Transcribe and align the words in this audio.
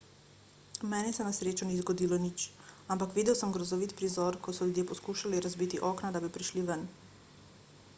meni 0.93 1.11
se 1.17 1.21
na 1.27 1.33
srečo 1.39 1.63
ni 1.71 1.75
zgodilo 1.81 2.15
nič 2.25 2.39
ampak 2.95 3.11
videl 3.17 3.35
sem 3.41 3.53
grozovit 3.57 3.95
prizor 3.99 4.33
ko 4.47 4.55
so 4.59 4.67
ljudje 4.69 4.87
poskušali 4.93 5.43
razbiti 5.47 5.83
okna 5.93 6.11
da 6.17 6.23
bi 6.25 6.33
prišli 6.39 6.65
ven 6.73 6.89